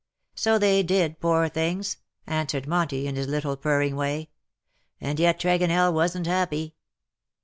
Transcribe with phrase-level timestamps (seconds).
[0.33, 4.21] ''So they did, poor things,'^ answered Monty, in his little purring way.
[4.21, 4.27] ^'
[4.99, 6.73] And yet Tregonell wasn't happy.''